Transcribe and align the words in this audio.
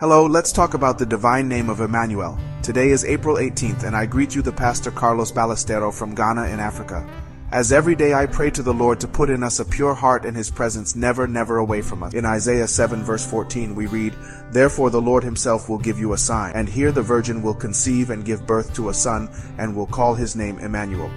Hello, 0.00 0.24
let's 0.24 0.50
talk 0.50 0.72
about 0.72 0.96
the 0.96 1.04
divine 1.04 1.46
name 1.46 1.68
of 1.68 1.82
Emmanuel. 1.82 2.38
Today 2.62 2.88
is 2.88 3.04
April 3.04 3.36
18th, 3.36 3.84
and 3.84 3.94
I 3.94 4.06
greet 4.06 4.34
you, 4.34 4.40
the 4.40 4.50
Pastor 4.50 4.90
Carlos 4.90 5.30
Ballestero 5.30 5.92
from 5.92 6.14
Ghana 6.14 6.46
in 6.46 6.58
Africa. 6.58 7.06
As 7.52 7.70
every 7.70 7.94
day 7.94 8.14
I 8.14 8.24
pray 8.24 8.48
to 8.52 8.62
the 8.62 8.72
Lord 8.72 8.98
to 9.00 9.06
put 9.06 9.28
in 9.28 9.42
us 9.42 9.60
a 9.60 9.64
pure 9.66 9.92
heart 9.92 10.24
in 10.24 10.34
His 10.34 10.50
presence, 10.50 10.96
never, 10.96 11.26
never 11.26 11.58
away 11.58 11.82
from 11.82 12.02
us. 12.02 12.14
In 12.14 12.24
Isaiah 12.24 12.66
7 12.66 13.02
verse 13.04 13.30
14 13.30 13.74
we 13.74 13.88
read, 13.88 14.16
Therefore 14.52 14.88
the 14.88 15.02
Lord 15.02 15.22
Himself 15.22 15.68
will 15.68 15.76
give 15.76 15.98
you 15.98 16.14
a 16.14 16.16
sign, 16.16 16.54
and 16.54 16.66
here 16.66 16.92
the 16.92 17.02
virgin 17.02 17.42
will 17.42 17.52
conceive 17.52 18.08
and 18.08 18.24
give 18.24 18.46
birth 18.46 18.72
to 18.76 18.88
a 18.88 18.94
son, 18.94 19.28
and 19.58 19.76
will 19.76 19.86
call 19.86 20.14
his 20.14 20.34
name 20.34 20.58
Emmanuel. 20.60 21.10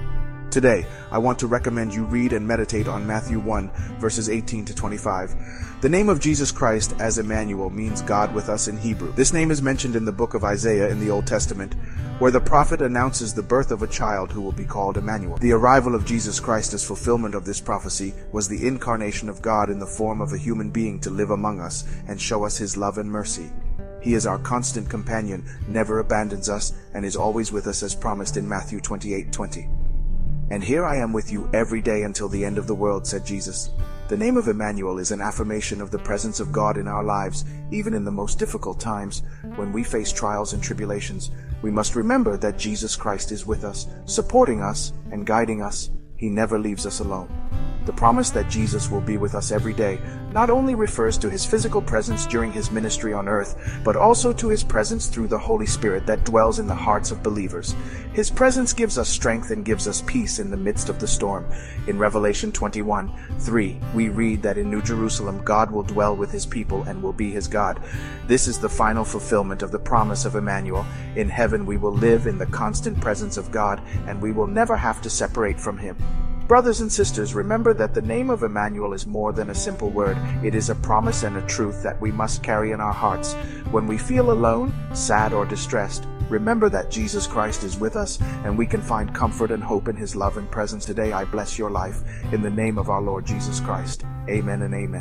Today, 0.53 0.85
I 1.09 1.17
want 1.17 1.39
to 1.39 1.47
recommend 1.47 1.95
you 1.95 2.03
read 2.03 2.31
and 2.31 2.47
meditate 2.47 2.87
on 2.87 3.07
Matthew 3.07 3.39
1, 3.39 3.71
verses 3.97 4.29
18 4.29 4.65
to 4.65 4.75
25. 4.75 5.81
The 5.81 5.89
name 5.89 6.09
of 6.09 6.19
Jesus 6.19 6.51
Christ 6.51 6.93
as 6.99 7.17
Emmanuel 7.17 7.71
means 7.71 8.03
God 8.03 8.31
with 8.35 8.49
us 8.49 8.67
in 8.67 8.77
Hebrew. 8.77 9.11
This 9.13 9.33
name 9.33 9.49
is 9.49 9.63
mentioned 9.63 9.95
in 9.95 10.05
the 10.05 10.11
book 10.11 10.35
of 10.35 10.43
Isaiah 10.43 10.89
in 10.89 10.99
the 10.99 11.09
Old 11.09 11.25
Testament, 11.25 11.73
where 12.19 12.29
the 12.29 12.39
prophet 12.39 12.83
announces 12.83 13.33
the 13.33 13.41
birth 13.41 13.71
of 13.71 13.81
a 13.81 13.87
child 13.87 14.31
who 14.31 14.41
will 14.41 14.51
be 14.51 14.63
called 14.63 14.95
Emmanuel. 14.95 15.37
The 15.37 15.53
arrival 15.53 15.95
of 15.95 16.05
Jesus 16.05 16.39
Christ 16.39 16.75
as 16.75 16.85
fulfillment 16.85 17.33
of 17.33 17.45
this 17.45 17.59
prophecy 17.59 18.13
was 18.31 18.47
the 18.47 18.67
incarnation 18.67 19.29
of 19.29 19.41
God 19.41 19.71
in 19.71 19.79
the 19.79 19.87
form 19.87 20.21
of 20.21 20.33
a 20.33 20.37
human 20.37 20.69
being 20.69 20.99
to 20.99 21.09
live 21.09 21.31
among 21.31 21.61
us 21.61 21.83
and 22.07 22.21
show 22.21 22.45
us 22.45 22.57
his 22.57 22.77
love 22.77 22.99
and 22.99 23.09
mercy. 23.09 23.51
He 24.03 24.13
is 24.13 24.27
our 24.27 24.37
constant 24.37 24.87
companion, 24.87 25.45
never 25.67 25.97
abandons 25.97 26.47
us, 26.47 26.73
and 26.93 27.03
is 27.03 27.15
always 27.15 27.51
with 27.51 27.65
us 27.65 27.81
as 27.81 27.95
promised 27.95 28.37
in 28.37 28.47
Matthew 28.47 28.79
28:20. 28.81 29.67
And 30.49 30.63
here 30.63 30.85
I 30.85 30.97
am 30.97 31.13
with 31.13 31.31
you 31.31 31.49
every 31.53 31.81
day 31.81 32.03
until 32.03 32.29
the 32.29 32.43
end 32.43 32.57
of 32.57 32.67
the 32.67 32.75
world, 32.75 33.07
said 33.07 33.25
Jesus. 33.25 33.69
The 34.09 34.17
name 34.17 34.37
of 34.37 34.47
Emmanuel 34.47 34.99
is 34.99 35.11
an 35.11 35.21
affirmation 35.21 35.81
of 35.81 35.89
the 35.89 35.97
presence 35.97 36.39
of 36.39 36.51
God 36.51 36.77
in 36.77 36.87
our 36.87 37.03
lives, 37.03 37.45
even 37.71 37.93
in 37.93 38.03
the 38.03 38.11
most 38.11 38.37
difficult 38.37 38.79
times, 38.79 39.23
when 39.55 39.71
we 39.71 39.83
face 39.83 40.11
trials 40.11 40.53
and 40.53 40.61
tribulations. 40.61 41.31
We 41.61 41.71
must 41.71 41.95
remember 41.95 42.37
that 42.37 42.59
Jesus 42.59 42.95
Christ 42.95 43.31
is 43.31 43.45
with 43.45 43.63
us, 43.63 43.87
supporting 44.05 44.61
us 44.61 44.93
and 45.11 45.25
guiding 45.25 45.61
us. 45.61 45.89
He 46.17 46.29
never 46.29 46.59
leaves 46.59 46.85
us 46.85 46.99
alone. 46.99 47.42
The 47.85 47.93
promise 47.93 48.29
that 48.29 48.49
Jesus 48.49 48.89
will 48.89 49.01
be 49.01 49.17
with 49.17 49.35
us 49.35 49.51
every 49.51 49.73
day 49.73 49.99
not 50.31 50.49
only 50.49 50.73
refers 50.73 51.17
to 51.19 51.29
his 51.29 51.45
physical 51.45 51.81
presence 51.81 52.25
during 52.25 52.51
his 52.51 52.71
ministry 52.71 53.13
on 53.13 53.27
earth, 53.27 53.79
but 53.83 53.95
also 53.95 54.33
to 54.33 54.47
his 54.47 54.63
presence 54.63 55.07
through 55.07 55.27
the 55.27 55.37
Holy 55.37 55.65
Spirit 55.65 56.07
that 56.07 56.23
dwells 56.23 56.59
in 56.59 56.65
the 56.65 56.73
hearts 56.73 57.11
of 57.11 57.21
believers. 57.21 57.75
His 58.13 58.31
presence 58.31 58.73
gives 58.73 58.97
us 58.97 59.09
strength 59.09 59.51
and 59.51 59.65
gives 59.65 59.87
us 59.87 60.01
peace 60.07 60.39
in 60.39 60.49
the 60.49 60.57
midst 60.57 60.89
of 60.89 60.99
the 60.99 61.07
storm. 61.07 61.45
In 61.87 61.99
Revelation 61.99 62.51
21 62.51 63.11
3, 63.39 63.79
we 63.93 64.09
read 64.09 64.41
that 64.41 64.57
in 64.57 64.71
New 64.71 64.81
Jerusalem 64.81 65.43
God 65.43 65.69
will 65.69 65.83
dwell 65.83 66.15
with 66.15 66.31
his 66.31 66.45
people 66.45 66.83
and 66.83 67.03
will 67.03 67.13
be 67.13 67.31
his 67.31 67.47
God. 67.47 67.81
This 68.27 68.47
is 68.47 68.57
the 68.57 68.69
final 68.69 69.05
fulfillment 69.05 69.61
of 69.61 69.71
the 69.71 69.79
promise 69.79 70.25
of 70.25 70.35
Emmanuel. 70.35 70.85
In 71.15 71.29
heaven 71.29 71.65
we 71.65 71.77
will 71.77 71.93
live 71.93 72.27
in 72.27 72.37
the 72.37 72.45
constant 72.47 72.99
presence 73.01 73.37
of 73.37 73.51
God 73.51 73.81
and 74.07 74.21
we 74.21 74.31
will 74.31 74.47
never 74.47 74.77
have 74.77 75.01
to 75.01 75.09
separate 75.09 75.59
from 75.59 75.77
him. 75.77 75.97
Brothers 76.47 76.81
and 76.81 76.91
sisters, 76.91 77.33
remember 77.33 77.73
that 77.73 77.93
the 77.93 78.01
name 78.01 78.29
of 78.29 78.43
Emmanuel 78.43 78.93
is 78.93 79.07
more 79.07 79.31
than 79.31 79.49
a 79.49 79.55
simple 79.55 79.89
word. 79.89 80.17
It 80.43 80.53
is 80.55 80.69
a 80.69 80.75
promise 80.75 81.23
and 81.23 81.37
a 81.37 81.47
truth 81.47 81.81
that 81.83 81.99
we 82.01 82.11
must 82.11 82.43
carry 82.43 82.71
in 82.71 82.81
our 82.81 82.91
hearts. 82.91 83.33
When 83.71 83.87
we 83.87 83.97
feel 83.97 84.29
alone, 84.29 84.73
sad, 84.93 85.31
or 85.31 85.45
distressed, 85.45 86.05
remember 86.29 86.67
that 86.69 86.91
Jesus 86.91 87.27
Christ 87.27 87.63
is 87.63 87.79
with 87.79 87.95
us 87.95 88.19
and 88.43 88.57
we 88.57 88.65
can 88.65 88.81
find 88.81 89.15
comfort 89.15 89.51
and 89.51 89.63
hope 89.63 89.87
in 89.87 89.95
his 89.95 90.17
love 90.17 90.35
and 90.35 90.51
presence 90.51 90.85
today. 90.85 91.13
I 91.13 91.23
bless 91.23 91.57
your 91.57 91.69
life 91.69 92.03
in 92.33 92.41
the 92.41 92.49
name 92.49 92.77
of 92.77 92.89
our 92.89 93.01
Lord 93.01 93.25
Jesus 93.25 93.61
Christ. 93.61 94.03
Amen 94.27 94.63
and 94.63 94.73
amen. 94.73 94.91